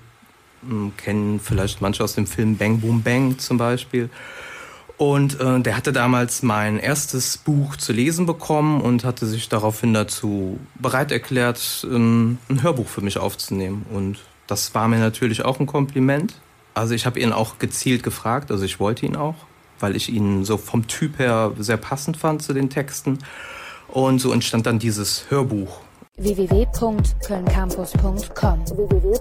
[0.63, 4.11] äh, kennen vielleicht manche aus dem Film Bang Boom Bang zum Beispiel.
[4.99, 9.95] Und äh, der hatte damals mein erstes Buch zu lesen bekommen und hatte sich daraufhin
[9.95, 13.87] dazu bereit erklärt, ähm, ein Hörbuch für mich aufzunehmen.
[13.93, 16.35] Und das war mir natürlich auch ein Kompliment.
[16.75, 19.37] Also ich habe ihn auch gezielt gefragt, also ich wollte ihn auch,
[19.79, 23.19] weil ich ihn so vom Typ her sehr passend fand zu den Texten.
[23.87, 25.79] Und so entstand dann dieses Hörbuch.
[26.17, 29.19] www.kölncampus.com www